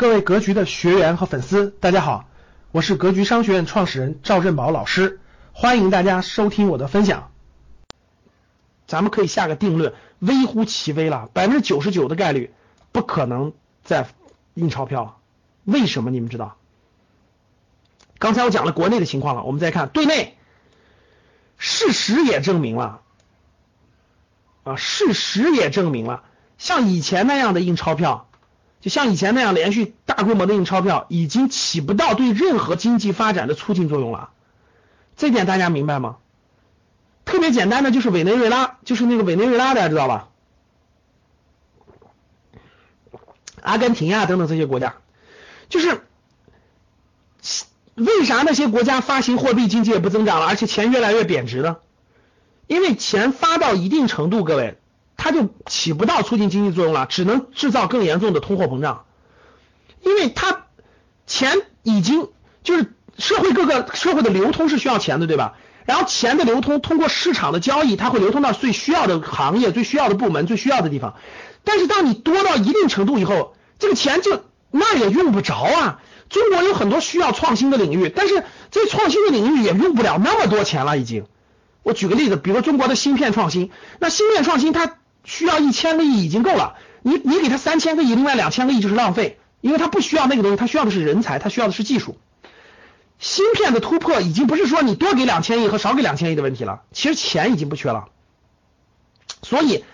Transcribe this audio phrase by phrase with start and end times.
[0.00, 2.24] 各位格局的学员和粉丝，大家好，
[2.72, 5.20] 我是格局商学院创始人赵振宝老师，
[5.52, 7.30] 欢迎大家收听我的分享。
[8.86, 12.54] 咱们可以下个定论，微乎其微了，百分之九十九的概率
[12.92, 13.52] 不可能
[13.84, 14.08] 再
[14.54, 15.16] 印钞票了。
[15.64, 16.10] 为什么？
[16.10, 16.56] 你们知道？
[18.18, 20.38] 刚才我讲了国内的情况了，我们再看对内，
[21.58, 23.02] 事实也证明了
[24.64, 26.22] 啊，事实也证明了，
[26.56, 28.28] 像以前那样的印钞票。
[28.80, 34.30] 就像以前那样连续大规模的印钞票，已经起不到对任何经济发展的促进作用了。
[35.16, 36.16] 这点大家明白吗？
[37.26, 40.28] 特别简单的就是委内瑞拉，就是那个委内瑞拉，大家知道吧？
[43.62, 44.94] 阿根廷呀等等这些国家，
[45.68, 46.00] 就是
[47.94, 51.76] 为啥那些国家发行货币经济也不增长了，而且钱越来越贬值呢？
[52.66, 54.79] 因为钱发到一定程度，各位。
[55.22, 59.04] 它就起不到促进经济作用了，只能制造更严重的通货膨胀，
[60.02, 60.62] 因为它
[61.26, 62.30] 钱已经
[62.64, 65.56] 就是社会各个社会的流通是需要钱的，对吧？
[65.84, 71.16] 然后钱的流通通过市场的交易，它会流通到最需要的行业、最需要的部门、最需要的地方。
[71.64, 76.00] 但是当你多到一定程度以后，这个钱就那也用不着啊。
[76.30, 81.26] 中国有很多需要创新的领域，但是这创新的领域也用不了那么多钱了，已经。
[81.82, 84.96] 我举个例子，比如说中国的芯片创新，那芯片创新它。
[85.24, 92.18] 需要一千个亿已经够了，你你给他三千个亿，另外两千个亿就是浪费，因为他不需要那个东西，他需要的是人才，他需要的是技术。
[93.18, 98.08] 芯片的突破已经不是说你多给两千亿和少给两千亿的问题了，其实钱已经不缺了。
[99.42, 99.84] 所以，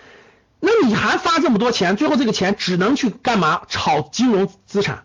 [0.59, 3.63] 那你还发这么多钱，最后这个钱只能去干嘛？
[3.67, 5.03] 炒金融资产，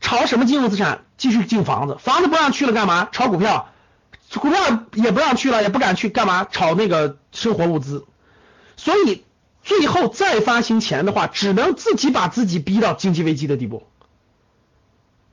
[0.00, 1.04] 炒什么金融资产？
[1.16, 3.08] 继续进房子，房子不让去了干嘛？
[3.12, 3.68] 炒股票，
[4.34, 4.58] 股票
[4.94, 6.46] 也不让去了，也不敢去干嘛？
[6.50, 8.06] 炒那个生活物资。
[8.82, 9.24] 所以
[9.62, 13.82] 最后再发行钱的话，只能自己把自己逼到经济危机的地步。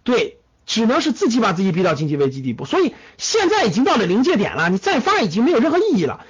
[0.04, 2.66] 对，只能是自己把自己逼到经济危机地步。
[2.66, 6.26] 所以现在已经到了临界点了，你再发已经没有任何意义了。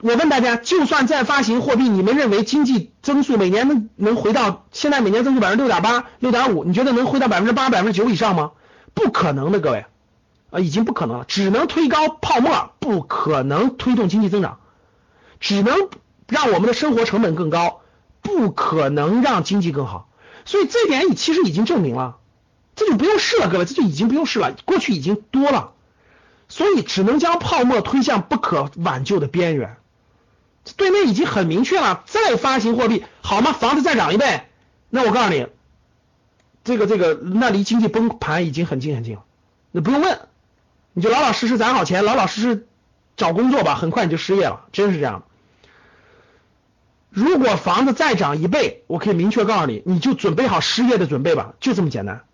[0.00, 6.64] 我问大家，就算再发行货币，你们认为经济增速每年能能回到现在每年增速百分之六点八、六点五？
[6.64, 8.50] 你觉得能回到百分之八、百分之九以上吗？
[8.94, 9.86] 不可能的，各位
[10.50, 14.58] 啊，已经不可能了，只能推高泡沫，不可能推动经济增长，
[15.38, 15.88] 只能。
[16.28, 17.80] 让我们的生活成本更高，
[18.22, 20.08] 不可能让经济更好，
[20.44, 22.16] 所以这点你其实已经证明了，
[22.74, 25.72] 这就不用试了，各位，这就已经不用试了，过去已经多了，
[26.48, 29.76] 所以只能将泡沫推向不可挽救的边缘。
[30.76, 33.52] 对面已经很明确了，再发行货币好吗？
[33.52, 34.42] 房子再涨一倍，
[34.90, 35.46] 那我告诉你，
[36.64, 39.22] 这个这个那离经济崩盘已经很近很近了，
[39.70, 40.18] 那不用问，
[40.92, 42.66] 你就老老实实攒好钱，老老实实
[43.16, 45.22] 找工作吧，很快你就失业了，真是这样。
[47.16, 52.24] 如果房子再涨一倍，我可以明确告诉你，你就准备好失业的准备吧，就这么简单。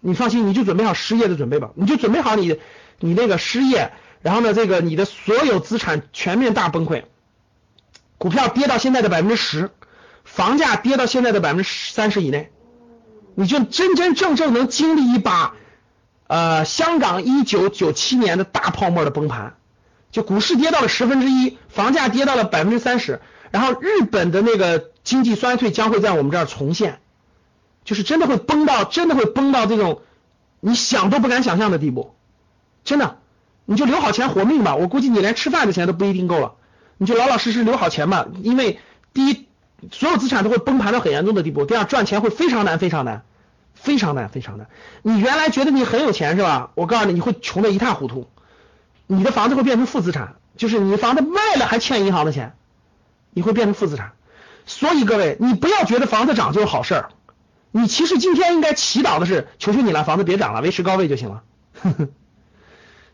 [0.00, 2.60] 你放心，你就准备好失业的准备吧，你就准备好你
[3.00, 7.04] 你那个失业，然后呢，这个你的所有资产全面大崩溃，
[8.18, 9.70] 股票跌到现在的百分之十，
[10.22, 12.50] 房价跌到现在的百分之三十以内，
[13.34, 15.54] 你就真真正正能经历一把
[16.26, 19.56] 呃香港一九九七年的大泡沫的崩盘，
[20.10, 23.22] 就股市跌到了十分之一，房价跌到了百分之三十。
[23.54, 26.98] 然后日本的那个经济衰退将会在我们这儿重现，
[27.84, 30.00] 就是真的会崩到，真的会崩到这种
[30.58, 32.16] 你想都不敢想象的地步，
[32.82, 33.18] 真的，
[33.64, 34.74] 你就留好钱活命吧。
[34.74, 36.54] 我估计你连吃饭的钱都不一定够了，
[36.98, 38.26] 你就老老实实留好钱吧。
[38.42, 38.80] 因为
[39.12, 39.46] 第一，
[39.92, 43.22] 所有资产都会崩盘到很严重的地步；第二，赚钱会非常难，非常难，
[43.74, 44.66] 非常难，非常难。
[45.02, 46.72] 你原来觉得你很有钱是吧？
[46.74, 48.26] 我告诉你，你会穷的一塌糊涂，
[49.06, 52.56] 你的房子会变成负资产，就是你房子卖了还欠银行的钱。
[53.34, 54.12] 你会变成负资产，
[54.64, 57.08] 所以各位，你不要觉得房子涨就是好事儿，
[57.72, 61.42] 你其实今天应该祈祷的是，求求你了，房子别涨了，维持高位就行了。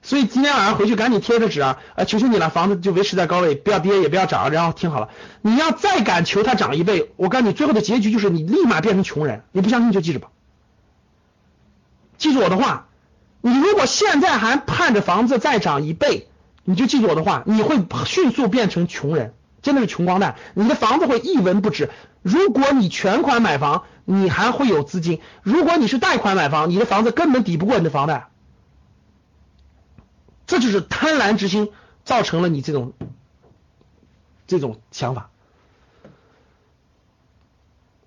[0.02, 5.10] 所以今天晚上回去赶紧贴着纸啊，呃，求求你了，房子就维持在高位，不要跌也不要涨，然后听好了，
[5.42, 9.42] 你要再敢求它涨一倍，我告诉你，最后的结局就是你立马变成穷人。
[9.52, 10.28] 你不相信就记着吧，
[12.16, 12.88] 记住我的话，
[13.42, 16.28] 你如果现在还盼着房子再涨一倍，
[16.64, 19.34] 你就记住我的话，你会迅速变成穷人。
[19.62, 21.90] 真的是穷光蛋，你的房子会一文不值。
[22.22, 28.28] 如果你全款买房，你还会有资金；如果你是贷款买房，你的房子根本抵不过你的房贷。
[30.46, 31.70] 这就是贪婪之心
[32.04, 32.92] 造成了你这种
[34.46, 35.30] 这种想法。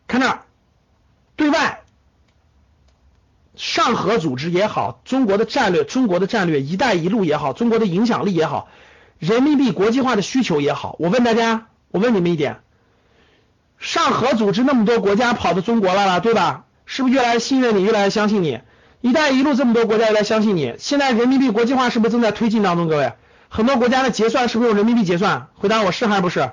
[0.07, 0.41] 看那儿，
[1.35, 1.83] 对外
[3.55, 8.67] 上合组织也好，中国的战略、中国的战略“一带一路”也好，中国的影响力也好。
[9.23, 12.59] 人民币国际化的需求也好，我问大家，我问你们一点，
[13.79, 16.65] 上合组织那么多国家跑到中国来了，对吧？
[16.85, 18.59] 是不是越来越信任你，越来越相信你？
[18.99, 22.89] 一带一路这么多国家越来越相信你，现在人民币国际化是不是正在推进当中？
[22.89, 23.13] 各位，
[23.47, 25.47] 很多国家的结算是不是用人民币结算？
[25.55, 26.51] 回答我是还是不是？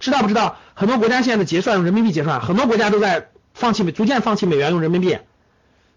[0.00, 0.56] 知道不知道？
[0.72, 5.18] 很多国家现在的结算用人民币结算，很多国家都在放弃，逐渐放弃美元，用人民币，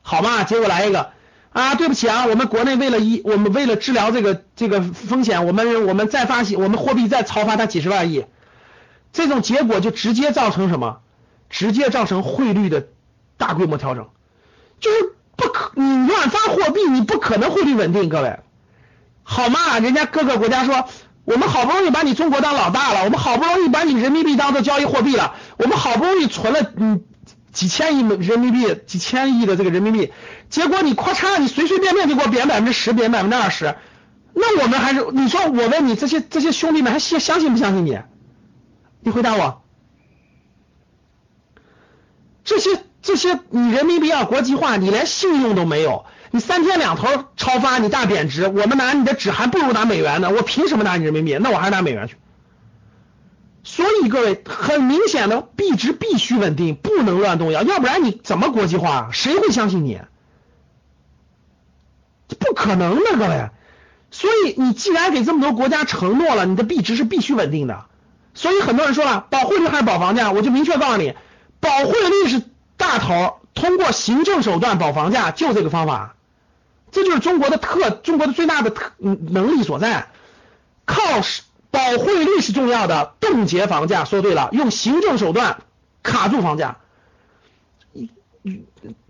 [0.01, 0.43] 好吗？
[0.43, 1.11] 结果来一个
[1.57, 8.25] 啊，对不起啊，我们国内为了一，我们为了治疗这个这个风险，我们我们再发行，我们货币再超发它几十万亿，
[9.11, 10.99] 这种结果就直接造成什么？
[11.49, 12.85] 直接造成汇率的
[13.37, 14.07] 大规模调整。
[14.79, 18.37] 就是不可，你乱发货币，你不可能汇率稳定，各位，
[19.23, 19.79] 好吗？
[19.79, 20.87] 人家各个国家说，
[21.25, 27.01] 我们好不容易把你中国当老大了，我们好不容易把你人民币当做交易货币了，我们好不容易存了嗯
[27.57, 30.13] 几千亿人民币，几千亿的这个人民币，
[30.49, 33.75] 结果你咔嚓，你随随便便就给我贬百分之十，贬百分之二十，
[34.33, 37.99] 那我们还是你说我问你这些这些兄弟们还相相信不相信你？
[38.99, 39.63] 你回答我，
[42.43, 42.83] 这些。
[42.99, 47.07] 这些你人民币要国际化，你连信用都没有，你三天两头
[47.37, 51.37] 超发，你大贬值，我们拿你的纸还不如拿美元呢，我凭什么拿你人民币？
[51.39, 52.17] 那我还是拿美元去。
[53.67, 59.09] 所以各位，很明显的币值必须稳定，不能乱动摇，要不然你怎么国际化？
[59.11, 59.99] 谁会相信你？
[62.39, 63.49] 不可能的，各位。
[64.09, 67.85] 所以你既然给这么多国家承诺了，你的币值是必须稳定的。
[68.33, 70.31] 所以很多人说了，保汇率还是保房价？
[70.31, 71.13] 我就明确告诉你，
[71.59, 72.41] 保汇率是。
[72.79, 76.15] 大头通过行政手段保房价，就这个方法，
[76.91, 80.09] 这就是中国的特，中国的最大的特能力所在。
[80.85, 81.01] 靠
[81.77, 84.03] 保汇率是重要的，冻结房价。
[84.03, 85.59] 说对了，用行政手段
[86.01, 86.77] 卡住房价。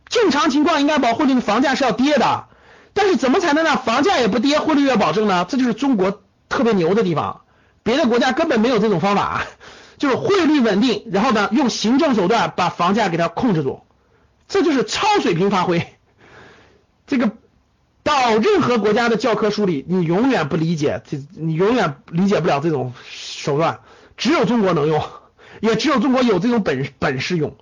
[0.10, 2.48] 正常情况应该保汇率房价是要跌的，
[2.94, 5.46] 但是怎么才能让房价也不跌，汇率也保证呢？
[5.48, 7.44] 这就是中国特别牛的地方，
[7.84, 9.46] 别的国家根本没有这种方法。
[9.98, 13.82] 就是汇率稳定，然后呢，用行政手段把房价给它控制住，
[14.50, 15.88] 这就是超水平发挥。
[17.08, 17.32] 这个
[18.08, 23.82] 到任何国家的教科书里，你永远不理解，这你永远理解不了这种手段，
[24.16, 25.04] 只有中国能用，
[25.60, 27.58] 也只有中国有这种本本事用，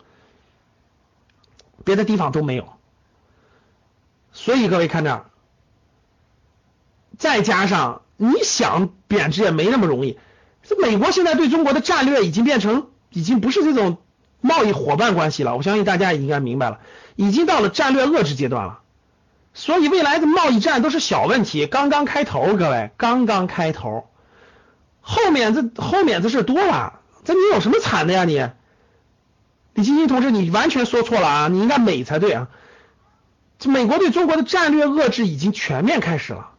[1.83, 2.73] 别的地方都没有。
[4.33, 5.25] 所以各位看这，
[7.17, 10.19] 再加上你想贬值也没那么容易。
[10.61, 13.97] 这美国现在对中国的战略已经变成，已经不是这种
[14.41, 15.57] 贸易伙伴关系了。
[15.57, 16.81] 我相信大家也应该明白了，
[17.15, 18.81] 已经到了战略遏制阶段了。
[19.55, 24.07] 所以未来的贸易战都是小问题，刚刚开头，各位，刚刚开头，
[25.01, 26.99] 后面这后面这事多了。
[27.23, 28.47] 这你有什么惨的呀你？
[29.73, 32.49] 李晶晶同志，你完全说错了啊，你应该美才对啊。
[33.57, 36.51] 这美国对中国的战略遏制已经全面开始了，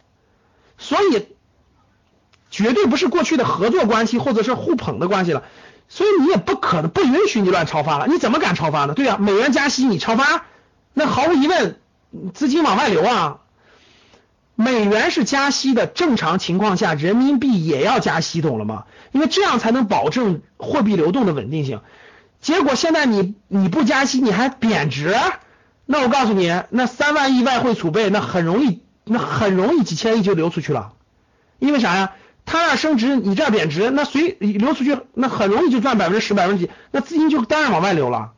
[0.76, 1.28] 所以。
[2.48, 5.42] 绝对不是过去的合作关系或者是互捧的关系了，
[5.88, 8.94] 所以你也不可能不允许你乱超发了，你怎么敢超发呢？
[8.94, 10.46] 对呀，美元加息你超发，
[10.94, 11.80] 那毫无疑问
[12.34, 13.38] 资金往外流啊。
[14.54, 18.84] 美元是加息的正常情况下，人民币也要加息，懂了吗？
[19.12, 21.82] 因为这样才能保证货币流动的稳定性。
[22.40, 25.14] 结果现在你你不加息你还贬值，
[25.84, 30.94] 那我告诉你，那三万亿外汇储备那很容易那很容易几千亿就流出去了，
[31.58, 32.12] 因为啥呀？
[32.46, 38.32] 它那升值，你这贬值，那随流出去，那很容易就赚百分之十、百分之几，那资金就当然往外流了。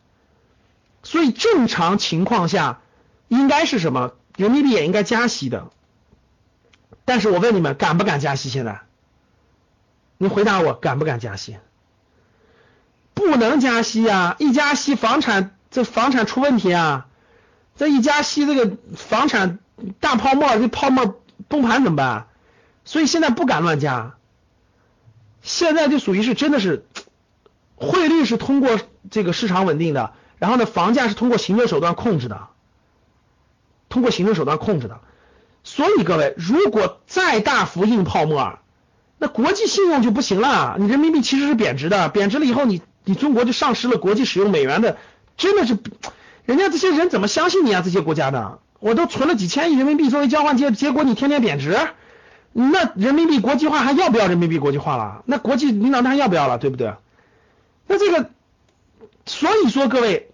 [1.03, 2.81] 所以正常情况下
[3.29, 4.13] 应该是什么？
[4.37, 5.71] 人民币也应该加息的。
[7.05, 8.49] 但是我问你们，敢不敢加息？
[8.51, 8.83] 现在，
[10.19, 11.57] 你回答我，敢不敢加息？
[13.15, 14.37] 不能加息呀！
[14.39, 17.07] 一加息，房产这房产出问题啊！
[17.77, 19.59] 这一加息，这个房产
[20.01, 22.27] 大泡沫，这泡沫崩盘怎么办？
[22.85, 24.15] 所以现在不敢乱加，
[25.43, 26.87] 现在就属于是真的是
[27.75, 28.79] 汇率是通过
[29.11, 32.49] 这个市场稳定的，然后呢房价是通过行政手段控制的，
[33.89, 35.01] 通过行政手段控制的。
[35.65, 38.59] 所以各位，如果再大幅印泡沫，
[39.19, 40.77] 那国际信用就不行了。
[40.79, 44.97] 你人民币其实是贬值的，贬值了以后，你你中国就丧失了国际使用美元的，
[45.37, 45.77] 真的是，
[46.45, 47.83] 人家这些人怎么相信你啊？
[47.85, 51.77] 这些国家的，我都存了几千亿人民币作为交换结结果你天天贬值。
[52.53, 55.23] 那人民币国际化还要不要人民币国际化了？
[55.27, 56.59] 那国际领导人还要不要了？
[56.59, 56.95] 对不对？
[57.87, 58.31] 那这个，
[59.27, 60.31] 所以说各位，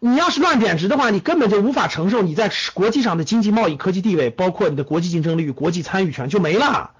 [0.00, 6.92] 你要是乱贬值的话，你根本就无法承受你在国际上的经济贸易科技地位，包括你的国际竞争力与国际参与权就没了。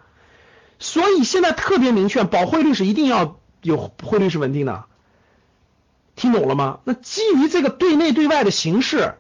[0.81, 4.85] 所以现在特别明确，保汇率是一定要有汇率是稳定的，
[6.17, 6.81] 听懂了吗？
[6.85, 9.15] 那基于这个对内对外的形式，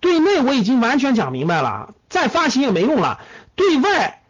[0.00, 3.20] 对内我已经完全讲明白了，再发行也没用了。
[3.54, 4.22] 对外，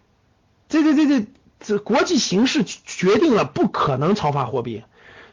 [0.68, 1.26] 这这这这
[1.60, 4.84] 这国际形势决定了不可能超发货币，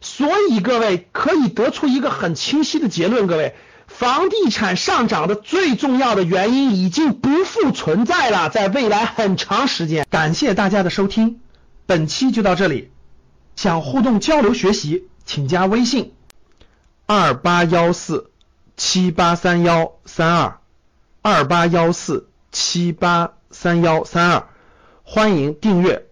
[0.02, 3.56] 所以各位可以得出一个很清晰的结论，各位，
[3.88, 10.08] 房地产上涨的最重要的原因已经不复存在了，在未来很长时间。
[10.10, 11.42] 感谢大家的收听，
[11.86, 12.92] 本期就到这里。
[13.56, 16.14] 想互动交流学习，请加微信
[17.06, 18.32] 二八幺四
[18.78, 20.60] 七八三幺三二
[21.22, 24.48] 二八幺四七八三幺三二，
[25.04, 26.06] 欢迎订阅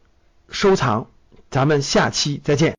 [0.49, 1.07] 收藏，
[1.49, 2.75] 咱们下期再见。